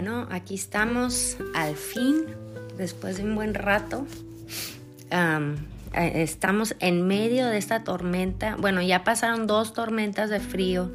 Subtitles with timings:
[0.00, 2.24] Bueno, aquí estamos al fin,
[2.76, 4.06] después de un buen rato.
[5.10, 8.54] Eh, estamos en medio de esta tormenta.
[8.54, 10.92] Bueno, ya pasaron dos tormentas de frío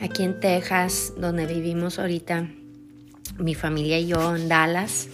[0.00, 2.48] aquí en Texas, donde vivimos ahorita,
[3.36, 5.08] mi familia y yo en Dallas.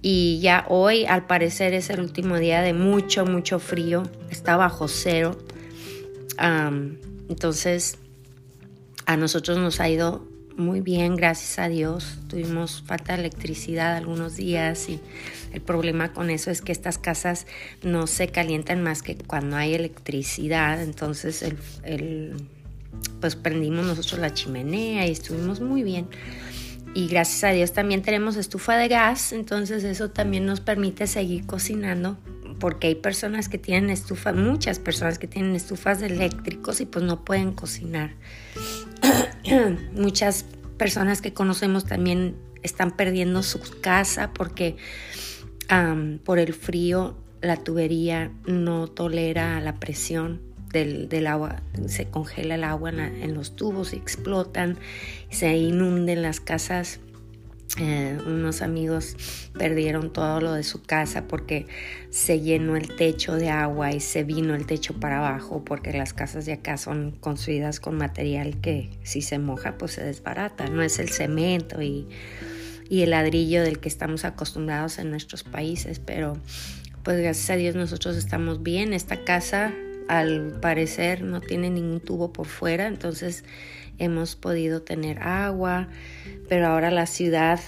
[0.00, 4.02] Y ya hoy, al parecer, es el último día de mucho, mucho frío.
[4.30, 5.36] Está bajo cero.
[7.28, 7.98] entonces,
[9.04, 12.18] a nosotros nos ha ido muy bien, gracias a Dios.
[12.28, 15.00] Tuvimos falta de electricidad algunos días y
[15.52, 17.46] el problema con eso es que estas casas
[17.82, 20.80] no se calientan más que cuando hay electricidad.
[20.82, 22.36] Entonces, el,
[23.20, 26.06] pues prendimos nosotros la chimenea y estuvimos muy bien.
[26.94, 31.44] Y gracias a Dios también tenemos estufa de gas, entonces eso también nos permite seguir
[31.44, 32.16] cocinando
[32.60, 37.24] porque hay personas que tienen estufa, muchas personas que tienen estufas eléctricos y pues no
[37.24, 38.12] pueden cocinar.
[39.94, 40.44] Muchas
[40.78, 44.76] personas que conocemos también están perdiendo su casa porque
[46.24, 50.40] por el frío la tubería no tolera la presión
[50.72, 54.76] del, agua, se congela el agua en, en los tubos explotan,
[55.30, 56.98] se inunden las casas
[57.76, 59.16] eh, unos amigos
[59.52, 61.66] perdieron todo lo de su casa porque
[62.08, 66.12] se llenó el techo de agua y se vino el techo para abajo porque las
[66.12, 70.82] casas de acá son construidas con material que si se moja pues se desbarata, no
[70.82, 72.06] es el cemento y,
[72.88, 76.38] y el ladrillo del que estamos acostumbrados en nuestros países, pero
[77.02, 79.74] pues gracias a Dios nosotros estamos bien, esta casa
[80.08, 83.44] al parecer no tiene ningún tubo por fuera, entonces
[83.98, 85.88] hemos podido tener agua,
[86.48, 87.60] pero ahora la ciudad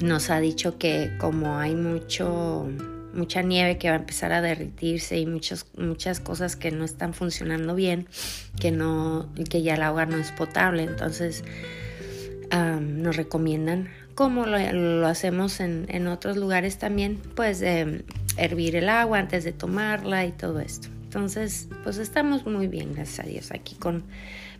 [0.00, 2.68] nos ha dicho que como hay mucho
[3.14, 7.12] mucha nieve que va a empezar a derritirse y muchas muchas cosas que no están
[7.12, 8.08] funcionando bien,
[8.58, 11.44] que no que ya el agua no es potable, entonces
[12.52, 17.62] nos recomiendan como lo, hacemos en, en, otros lugares también, pues
[18.36, 20.88] hervir el agua antes de tomarla y todo esto.
[21.14, 24.02] Entonces, pues estamos muy bien, gracias a Dios, aquí con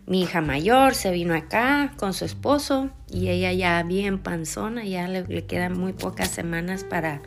[0.05, 5.07] mi hija mayor se vino acá con su esposo y ella ya bien panzona, ya
[5.07, 7.23] le, quedan muy pocas semanas para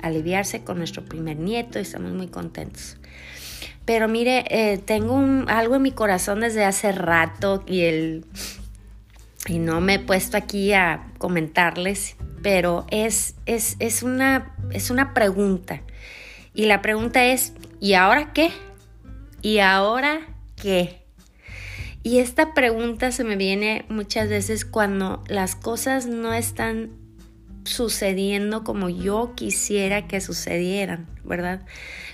[0.00, 2.98] aliviarse con nuestro primer nieto y estamos muy contentos.
[3.84, 5.18] Pero mire, eh, tengo
[5.48, 8.26] algo en mi corazón desde hace rato y, el,
[9.48, 15.14] y no me he puesto aquí a comentarles, pero es, es, es, una, es una
[15.14, 15.82] pregunta.
[16.54, 18.52] Y la pregunta es, ¿y ahora qué?
[19.42, 20.20] ¿Y ahora
[20.56, 21.02] qué?
[22.02, 26.90] Y esta pregunta se me viene muchas veces cuando las cosas no están
[27.64, 31.66] sucediendo como yo quisiera que sucedieran, ¿verdad?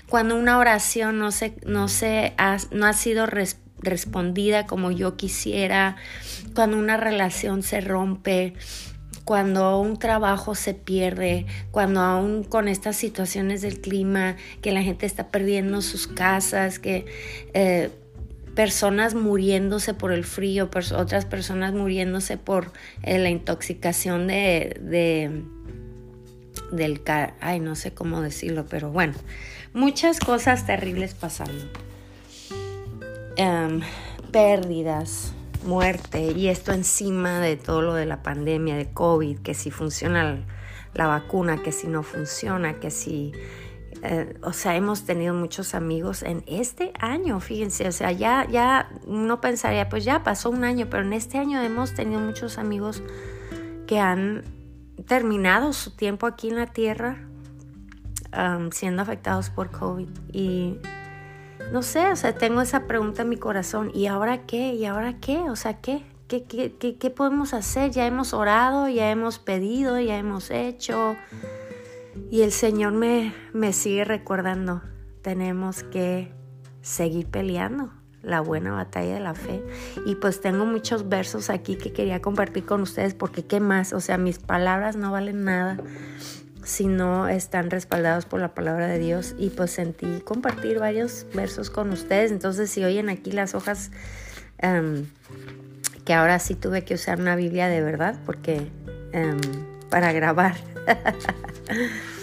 [0.09, 3.25] Cuando una oración no, se, no, se ha, no ha sido
[3.79, 5.95] respondida como yo quisiera,
[6.53, 8.53] cuando una relación se rompe,
[9.25, 15.07] cuando un trabajo se pierde, cuando aún con estas situaciones del clima, que la gente
[15.07, 17.05] está perdiendo sus casas, que
[17.53, 17.89] eh,
[18.53, 22.71] personas muriéndose por el frío, otras personas muriéndose por
[23.01, 25.43] eh, la intoxicación de, de
[26.71, 27.01] del
[27.41, 29.13] ay no sé cómo decirlo, pero bueno,
[29.73, 31.65] muchas cosas terribles pasando.
[33.37, 33.81] Em,
[34.31, 35.33] pérdidas,
[35.65, 40.45] muerte y esto encima de todo lo de la pandemia de COVID, que si funciona
[40.93, 43.33] la vacuna, que si no funciona, que si
[44.03, 48.89] eh, o sea, hemos tenido muchos amigos en este año, fíjense, o sea, ya, ya
[49.07, 53.01] no pensaría, pues ya pasó un año, pero en este año hemos tenido muchos amigos
[53.87, 54.43] que han
[55.07, 57.17] terminado su tiempo aquí en la tierra
[58.35, 60.09] um, siendo afectados por COVID.
[60.31, 60.77] Y
[61.71, 64.73] no sé, o sea, tengo esa pregunta en mi corazón, ¿y ahora qué?
[64.73, 65.37] ¿Y ahora qué?
[65.49, 66.03] O sea, ¿qué?
[66.27, 67.91] ¿Qué, qué, qué, podemos hacer?
[67.91, 71.15] Ya hemos orado, ya hemos pedido, ya hemos hecho.
[72.31, 74.81] Y el Señor me, me sigue recordando,
[75.21, 76.31] tenemos que
[76.81, 77.91] seguir peleando
[78.23, 79.63] la buena batalla de la fe.
[80.07, 83.99] Y pues tengo muchos versos aquí que quería compartir con ustedes porque qué más, o
[83.99, 85.77] sea, mis palabras no valen nada
[86.65, 91.69] si no están respaldados por la palabra de Dios y pues sentí compartir varios versos
[91.69, 92.31] con ustedes.
[92.31, 93.91] Entonces si oyen aquí las hojas,
[94.57, 95.05] em,
[96.03, 98.67] que ahora sí tuve que usar una Biblia de verdad porque
[99.13, 99.39] em,
[99.89, 100.55] para grabar.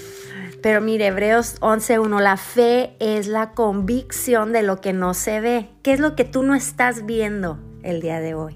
[0.63, 5.69] Pero mire, Hebreos 11.1, la fe es la convicción de lo que no se ve.
[5.83, 8.55] ¿Qué es lo que tú no estás viendo el día de hoy?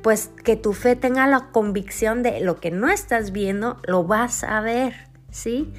[0.00, 4.44] Pues que tu fe tenga la convicción de lo que no estás viendo, lo vas
[4.44, 5.72] a ver, ¿sí?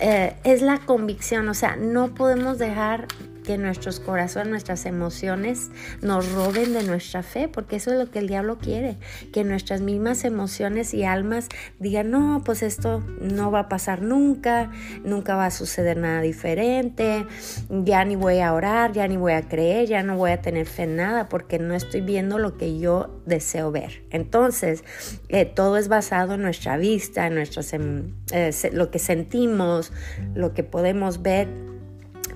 [0.00, 3.08] Eh, es la convicción, o sea, no podemos dejar
[3.48, 5.70] que nuestros corazones, nuestras emociones
[6.02, 8.98] nos roben de nuestra fe, porque eso es lo que el diablo quiere,
[9.32, 11.48] que nuestras mismas emociones y almas
[11.78, 14.70] digan, no, pues esto no va a pasar nunca,
[15.02, 17.26] nunca va a suceder nada diferente,
[17.70, 20.66] ya ni voy a orar, ya ni voy a creer, ya no voy a tener
[20.66, 24.02] fe en nada, porque no estoy viendo lo que yo deseo ver.
[24.10, 24.84] Entonces,
[25.30, 29.90] eh, todo es basado en nuestra vista, en nuestros, em, eh, lo que sentimos,
[30.34, 31.67] lo que podemos ver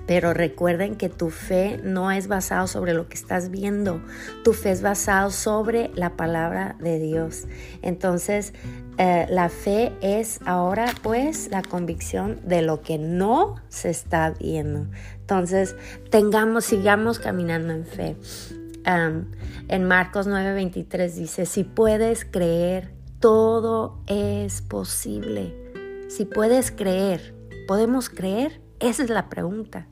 [0.05, 4.01] pero recuerden que tu fe no es basado sobre lo que estás viendo,
[4.43, 7.45] tu fe es basado sobre la palabra de Dios.
[7.81, 8.53] Entonces,
[8.97, 14.87] eh, la fe es ahora pues la convicción de lo que no se está viendo.
[15.19, 15.75] Entonces,
[16.09, 18.15] tengamos, sigamos caminando en fe.
[18.85, 25.55] en Marcos 9:23 dice, si puedes creer, todo es posible.
[26.09, 27.33] Si puedes creer,
[27.65, 28.62] ¿podemos creer?
[28.83, 29.87] Esa es la pregunta.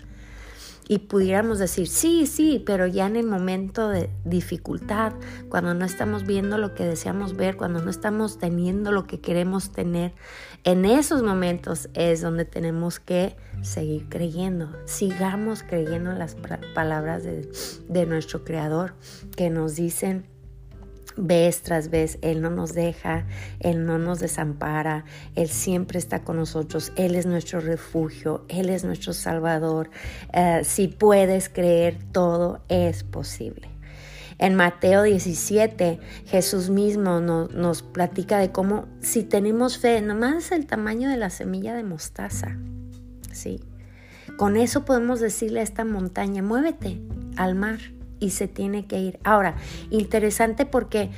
[0.85, 5.13] Y pudiéramos decir, sí, sí, pero ya en el momento de dificultad,
[5.47, 9.71] cuando no estamos viendo lo que deseamos ver, cuando no estamos teniendo lo que queremos
[9.71, 10.13] tener,
[10.65, 14.75] en esos momentos es donde tenemos que seguir creyendo.
[14.85, 16.35] Sigamos creyendo en las
[16.75, 17.49] palabras de,
[17.87, 18.95] de nuestro Creador
[19.37, 20.25] que nos dicen
[21.21, 23.25] vez tras vez, Él no nos deja,
[23.59, 28.83] Él no nos desampara, Él siempre está con nosotros, Él es nuestro refugio, Él es
[28.83, 29.89] nuestro Salvador.
[30.33, 33.69] Eh, si puedes creer, todo es posible.
[34.37, 41.09] En Mateo 17, Jesús mismo nos platica de cómo si tenemos fe, nomás el tamaño
[41.09, 42.57] de la semilla de mostaza,
[43.31, 43.59] ¿sí?
[44.37, 46.99] Con eso podemos decirle a esta montaña, muévete
[47.37, 47.79] al mar
[48.21, 49.19] y se tiene que ir.
[49.25, 49.55] Ahora,
[49.89, 51.09] interesante porque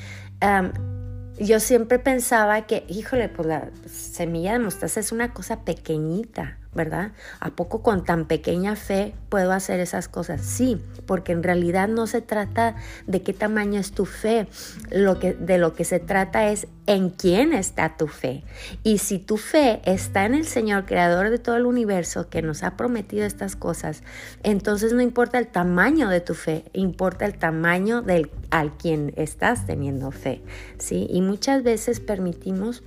[1.37, 7.11] yo siempre pensaba que, híjole, pues la semilla de mostaza es una cosa pequeñita, ¿verdad?
[7.39, 10.41] ¿A poco con tan pequeña fe puedo hacer esas cosas?
[10.41, 12.75] Sí, porque en realidad no se trata
[13.07, 14.47] de qué tamaño es tu fe,
[14.91, 18.43] lo que, de lo que se trata es en quién está tu fe.
[18.83, 22.63] Y si tu fe está en el Señor, creador de todo el universo, que nos
[22.63, 24.03] ha prometido estas cosas,
[24.43, 29.65] entonces no importa el tamaño de tu fe, importa el tamaño del al quien estás
[29.65, 30.41] teniendo fe,
[30.77, 31.07] ¿sí?
[31.09, 32.83] Y muchas veces permitimos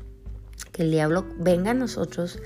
[0.73, 2.39] que el diablo venga a nosotros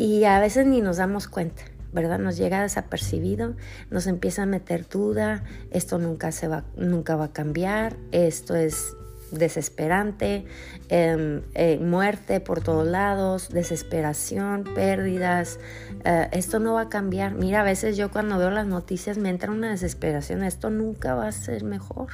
[0.00, 1.62] y a veces ni nos damos cuenta,
[1.92, 2.18] ¿verdad?
[2.18, 3.54] Nos llega desapercibido,
[3.90, 8.96] nos empieza a meter duda, esto nunca, se va, nunca va a cambiar, esto es
[9.30, 10.46] desesperante,
[10.88, 15.58] em, eh, muerte por todos lados, desesperación, pérdidas.
[16.06, 17.34] Eh, esto no va a cambiar.
[17.34, 20.42] Mira, a veces yo cuando veo las noticias me entra una desesperación.
[20.44, 22.08] Esto nunca va a ser mejor.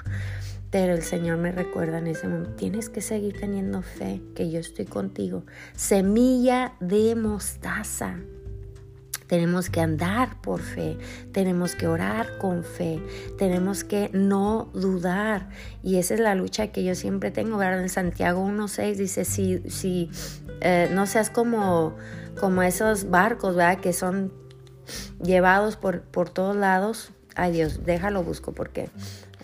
[0.71, 4.59] Pero el Señor me recuerda en ese momento, tienes que seguir teniendo fe, que yo
[4.61, 5.45] estoy contigo.
[5.75, 8.17] Semilla de mostaza.
[9.27, 10.99] Tenemos que andar por fe,
[11.33, 13.03] tenemos que orar con fe,
[13.39, 15.49] tenemos que no dudar.
[15.83, 17.83] Y esa es la lucha que yo siempre tengo, ¿verdad?
[17.83, 20.11] En Santiago 1.6 dice, si, si
[20.61, 21.97] eh, no seas como,
[22.39, 23.81] como esos barcos, ¿verdad?
[23.81, 24.33] Que son
[25.21, 27.11] llevados por, por todos lados.
[27.35, 28.89] Ay Dios, déjalo busco porque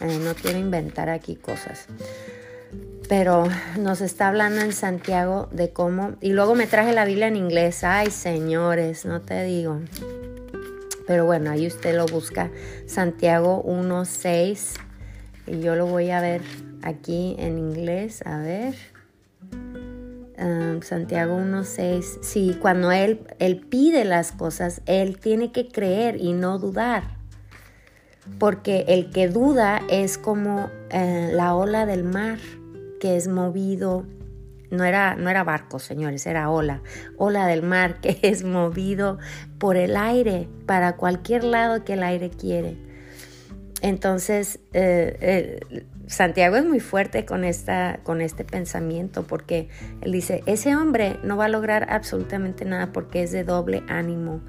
[0.00, 1.86] eh, no quiero inventar aquí cosas.
[3.08, 3.44] Pero
[3.78, 6.14] nos está hablando en Santiago de cómo...
[6.20, 7.84] Y luego me traje la Biblia en inglés.
[7.84, 9.80] Ay, señores, no te digo.
[11.06, 12.50] Pero bueno, ahí usted lo busca.
[12.86, 14.76] Santiago 1.6.
[15.46, 16.40] Y yo lo voy a ver
[16.82, 18.22] aquí en inglés.
[18.24, 18.74] A ver.
[20.38, 22.22] Um, Santiago 1.6.
[22.22, 27.21] Sí, cuando él, él pide las cosas, él tiene que creer y no dudar
[28.38, 32.38] porque el que duda es como eh, la ola del mar
[33.00, 34.06] que es movido,
[34.70, 36.82] no era, no era barco, señores, era ola,
[37.16, 39.18] ola del mar que es movido
[39.58, 42.76] por el aire para cualquier lado que el aire quiere.
[43.80, 45.58] Entonces, eh,
[46.06, 49.68] Santiago es muy fuerte con, esta, con este pensamiento porque
[50.02, 54.42] él dice, ese hombre no va a lograr absolutamente nada porque es de doble ánimo.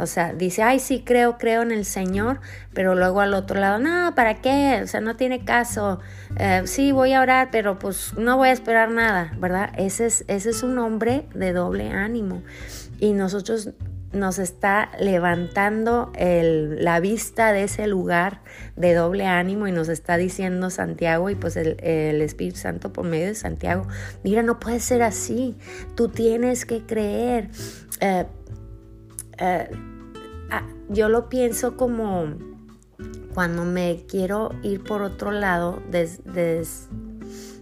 [0.00, 2.40] O sea, dice, ay, sí, creo, creo en el Señor,
[2.72, 4.80] pero luego al otro lado, no, ¿para qué?
[4.82, 6.00] O sea, no tiene caso.
[6.38, 9.70] Eh, sí, voy a orar, pero pues no voy a esperar nada, ¿verdad?
[9.76, 12.42] Ese es, ese es un hombre de doble ánimo.
[12.98, 13.70] Y nosotros
[14.12, 18.40] nos está levantando la vista de ese lugar
[18.76, 21.76] de doble ánimo y nos está diciendo Santiago y pues el,
[22.20, 23.86] Espíritu Santo por medio de Santiago,
[24.24, 25.56] mira, no puede ser así,
[25.94, 27.50] tú tienes que creer.
[28.00, 28.26] Eh,
[29.38, 29.70] eh,
[30.90, 32.34] yo lo pienso como
[33.32, 35.80] cuando me quiero ir por otro lado,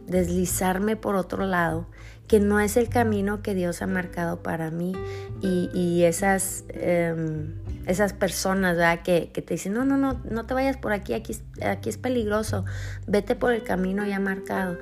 [0.06, 1.86] deslizarme por otro lado,
[2.26, 4.94] que no es el camino que Dios ha marcado para mí
[5.42, 7.54] y, esas, em,
[7.86, 9.02] esas personas, ¿verdad?
[9.02, 11.98] Que, que, te dicen, no, no, no, no te vayas por aquí, aquí, aquí es
[11.98, 12.64] peligroso,
[13.06, 14.78] vete por el camino ya marcado.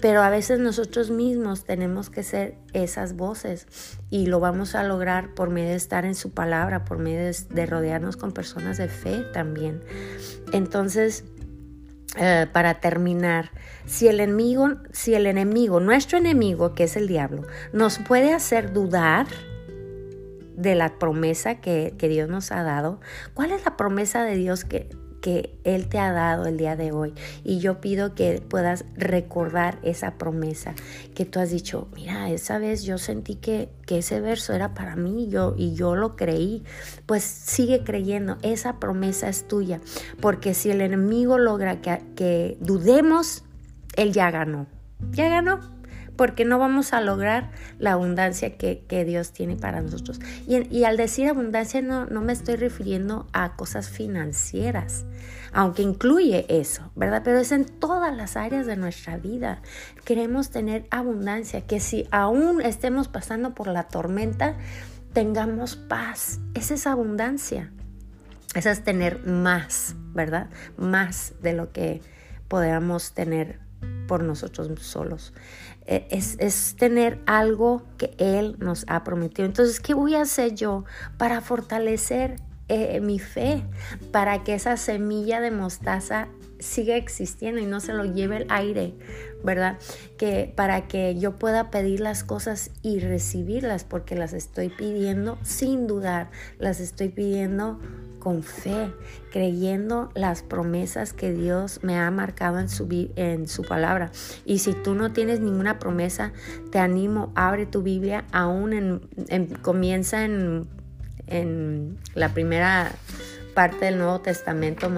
[0.00, 3.66] Pero a veces nosotros mismos tenemos que ser esas voces
[4.10, 7.66] y lo vamos a lograr por medio de estar en su palabra, por medio de,
[7.66, 9.82] rodearnos con personas de fe también.
[10.52, 11.24] Entonces,
[12.18, 13.52] eh, para terminar,
[13.86, 18.72] si el enemigo, si el enemigo, nuestro enemigo, que es el diablo, nos puede hacer
[18.72, 19.26] dudar,
[20.60, 23.00] de la promesa que, Dios nos ha dado.
[23.32, 26.92] ¿Cuál es la promesa de Dios que, que Él te ha dado el día de
[26.92, 27.14] hoy?
[27.44, 30.74] Y yo pido que puedas recordar esa promesa
[31.14, 34.96] que tú has dicho, mira, esa vez yo sentí que, que ese verso era para
[34.96, 36.64] mí yo, y yo lo creí.
[37.06, 39.80] Pues sigue creyendo, esa promesa es tuya.
[40.20, 43.44] Porque si el enemigo logra que, que dudemos,
[43.96, 44.66] Él ya ganó.
[45.12, 45.79] Ya ganó
[46.20, 50.20] porque no vamos a lograr la abundancia que, Dios tiene para nosotros.
[50.46, 55.06] Y, al decir abundancia no, no me estoy refiriendo a cosas financieras,
[55.54, 57.22] aunque incluye eso, ¿verdad?
[57.24, 59.62] Pero es en todas las áreas de nuestra vida.
[60.04, 64.58] Queremos tener abundancia, que si aún estemos pasando por la tormenta,
[65.14, 66.38] tengamos paz.
[66.52, 67.72] Esa es abundancia.
[68.54, 70.50] Esa es tener más, ¿verdad?
[70.76, 72.02] Más de lo que
[72.46, 73.70] podamos tener
[74.10, 75.32] por nosotros solos.
[75.86, 79.46] E, es, tener algo que Él nos ha prometido.
[79.46, 80.84] Entonces, ¿qué voy a hacer yo
[81.16, 82.36] para fortalecer
[82.68, 83.62] eh, mi fe?
[84.12, 86.28] Para que esa semilla de mostaza
[86.60, 88.94] siga existiendo y no se lo lleve el aire,
[89.42, 89.78] ¿verdad?
[90.18, 95.86] Que para que yo pueda pedir las cosas y recibirlas porque las estoy pidiendo sin
[95.86, 97.80] dudar, las estoy pidiendo
[98.20, 98.92] con fe,
[99.32, 102.86] creyendo las promesas que Dios me ha marcado en su,
[103.16, 104.12] en su palabra.
[104.44, 106.32] Y si tú no tienes ninguna promesa,
[106.70, 110.68] te animo, abre tu Biblia, aún en, comienza en,
[111.26, 112.92] en la primera
[113.54, 114.90] parte del Nuevo Testamento,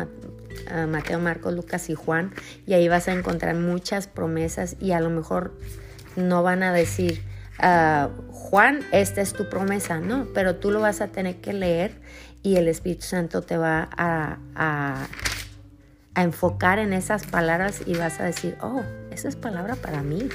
[0.89, 2.33] Mateo, Marcos, Lucas y Juan,
[2.67, 5.55] y ahí vas a encontrar muchas promesas y a lo mejor
[6.17, 7.23] no van a decir,
[7.59, 12.01] ah, Juan, esta es tu promesa, no, pero tú lo vas a tener que leer
[12.43, 15.09] y el Espíritu Santo te va a, a,
[16.15, 20.29] enfocar en esas palabras y vas a decir, oh, esa es palabra para mí,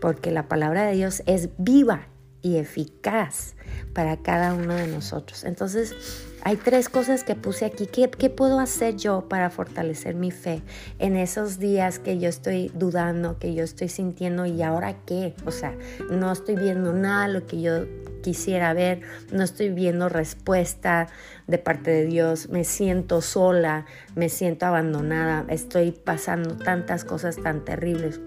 [0.00, 2.08] porque la palabra de Dios es viva
[2.42, 3.54] y eficaz
[3.92, 5.44] para cada uno de nosotros.
[5.44, 5.94] Entonces,
[6.42, 7.86] hay tres cosas que puse aquí.
[7.86, 10.62] ¿Qué, ¿Qué, puedo hacer yo para fortalecer mi fe
[10.98, 15.34] en esos días que yo estoy dudando, que yo estoy sintiendo y ahora qué?
[15.46, 15.76] O sea,
[16.10, 17.86] no estoy viendo nada lo que yo
[18.22, 19.00] quisiera ver,
[19.32, 21.08] no estoy viendo respuesta
[21.46, 27.64] de parte de Dios, me siento sola, me siento abandonada, estoy pasando tantas cosas tan
[27.64, 28.20] terribles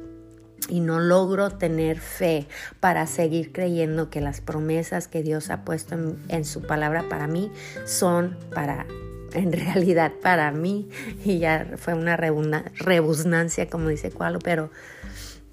[0.70, 2.48] y no logro tener fe
[2.80, 5.96] para seguir creyendo que las promesas que Dios ha puesto
[6.30, 7.52] en, su palabra para mí
[7.86, 8.86] son para
[9.34, 10.90] en realidad para mí.
[11.26, 14.72] Y ya fue una rebusnancia como dice Cualo pero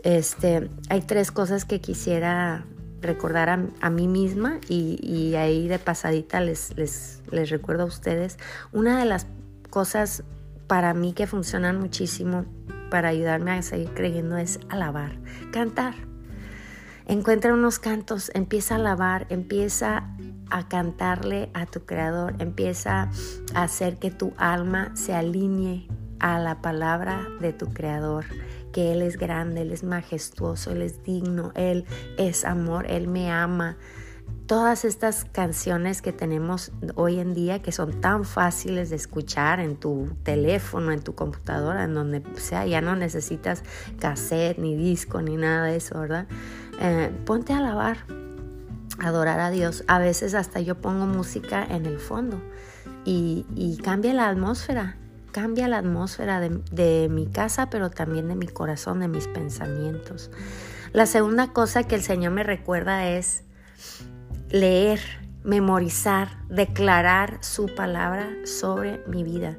[0.04, 2.64] este hay tres cosas que quisiera
[3.00, 3.48] recordar
[3.80, 8.38] a, mí misma y, ahí de pasadita les, les, les recuerdo a ustedes
[8.72, 9.26] una de las
[9.70, 10.24] cosas
[10.66, 12.44] para mí que funcionan muchísimo
[12.90, 15.18] para ayudarme a seguir creyendo es alabar,
[15.52, 15.94] cantar.
[17.06, 20.10] Encuentra unos cantos, empieza a alabar, empieza
[20.50, 23.10] a cantarle a tu creador, empieza
[23.54, 25.88] a hacer que tu alma se alinee
[26.20, 28.26] a la palabra de tu creador,
[28.80, 31.84] Él es grande, Él es majestuoso, Él es digno, Él
[32.16, 33.76] es amor, Él me ama
[34.46, 39.76] todas estas canciones que tenemos hoy en día que son tan fáciles de escuchar en
[39.76, 43.62] tu teléfono, en tu computadora, en donde sea, ya no necesitas
[44.00, 46.26] cassette, ni disco, ni nada de eso, ¿verdad?
[46.80, 47.98] Eh, ponte a alabar,
[48.98, 49.84] adorar a Dios.
[49.86, 52.40] A veces hasta yo pongo música en el fondo
[53.04, 54.96] y, cambia la atmósfera,
[55.32, 60.30] cambia la atmósfera de, de mi casa, pero también de mi corazón, de mis pensamientos.
[60.92, 63.44] La segunda cosa que el Señor me recuerda es
[64.50, 65.00] leer,
[65.44, 69.58] memorizar, declarar su palabra sobre mi vida.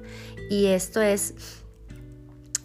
[0.50, 1.36] Y esto es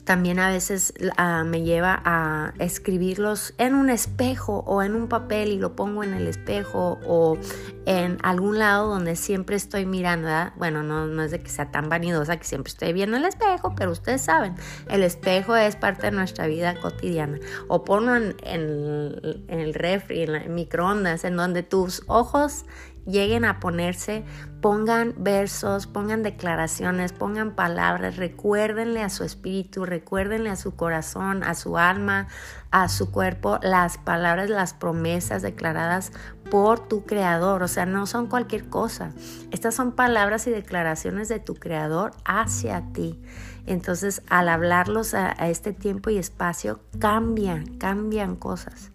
[0.04, 5.48] también a veces ah, me lleva a escribirlos en un espejo o en un papel
[5.48, 7.38] y lo pongo en el espejo o
[7.86, 10.28] en algún lado donde siempre estoy mirando.
[10.56, 13.74] Bueno, no, no es de que sea tan vanidosa que siempre estoy viendo el espejo,
[13.76, 14.54] pero ustedes saben,
[14.88, 17.38] el espejo es parte de nuestra vida cotidiana.
[17.68, 22.64] O ponlo en, en, en el refri, en el microondas, en donde tus ojos
[23.06, 24.24] lleguen a ponerse,
[24.64, 31.54] pongan versos, pongan declaraciones, pongan palabras, recuérdenle a su espíritu, recuérdenle a su corazón, a
[31.54, 32.28] su alma,
[32.70, 36.12] a su cuerpo las palabras, las promesas declaradas
[36.50, 39.12] por tu creador, o sea, no son cualquier cosa.
[39.50, 43.20] Estas son palabras y declaraciones de tu creador hacia ti.
[43.66, 48.92] Entonces, al hablarlos a, este tiempo y espacio, cambian, cambian cosas.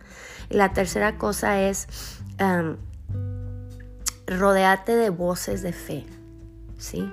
[0.49, 1.87] Y la tercera cosa es,
[2.41, 2.77] um,
[4.29, 6.05] rodeate de voces de fe,
[6.77, 7.11] ¿sí?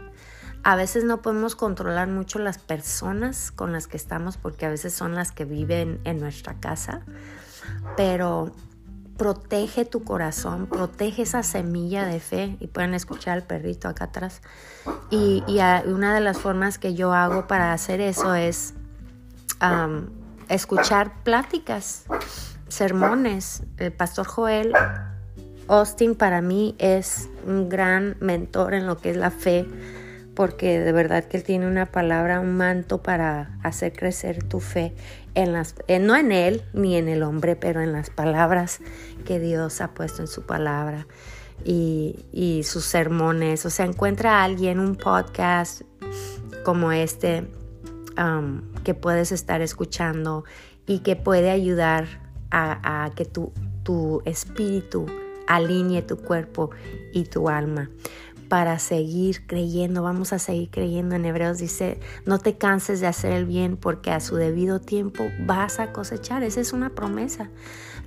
[0.63, 4.93] A veces no podemos controlar mucho las personas con las que estamos porque a veces
[4.93, 7.03] son las que viven en nuestra casa,
[7.97, 8.53] pero
[9.17, 14.43] protege tu corazón, protege esa semilla de fe y pueden escuchar al perrito acá atrás.
[15.11, 15.43] Y,
[15.87, 18.75] una de las formas que yo hago para hacer eso es
[20.49, 22.05] escuchar pláticas,
[22.69, 23.63] sermones.
[23.79, 24.73] El pastor Joel
[25.69, 29.67] Austin para mí es un gran mentor en lo que es la fe
[30.37, 34.95] porque de verdad que él tiene una palabra, un manto para hacer crecer tu fe
[35.35, 38.81] en las, no en él ni en el hombre, pero en las palabras
[39.25, 41.07] que Dios ha puesto en su palabra
[41.65, 43.65] y, sus sermones.
[43.65, 45.81] O sea, encuentra a alguien, un podcast
[46.65, 47.51] como este
[48.19, 50.45] um, que puedes estar escuchando
[50.87, 52.07] y que puede ayudar
[52.51, 53.53] a, a que tu,
[53.85, 55.07] tu espíritu
[55.47, 56.71] alinee tu cuerpo
[57.12, 57.91] y tu alma
[58.49, 60.03] para seguir creyendo.
[60.03, 61.15] Vamos a seguir creyendo.
[61.17, 65.29] En Hebreos dice, no te canses de hacer el bien porque a su debido tiempo
[65.47, 66.43] vas a cosechar.
[66.43, 67.50] Esa es una promesa.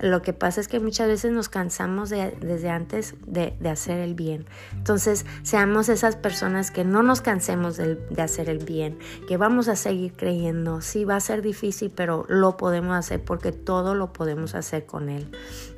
[0.00, 4.46] Lo que pasa es que muchas veces nos cansamos desde antes de, hacer el bien.
[4.72, 9.68] Entonces, seamos esas personas que no nos cansemos de, de hacer el bien, que vamos
[9.68, 10.80] a seguir creyendo.
[10.80, 15.10] Sí, va a ser difícil, pero lo podemos hacer porque todo lo podemos hacer con
[15.10, 15.30] Él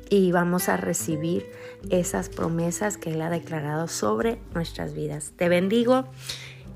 [0.09, 1.45] y vamos a recibir
[1.89, 5.33] esas promesas que Él ha declarado sobre nuestras vidas.
[5.35, 6.05] Te bendigo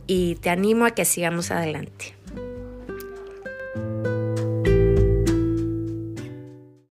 [0.07, 2.16] y te animo a que sigamos adelante.